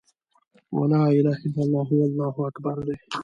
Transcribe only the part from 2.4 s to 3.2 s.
أكْبَرُ دي.